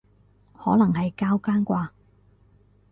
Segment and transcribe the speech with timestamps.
[0.57, 1.89] 可能係交更啩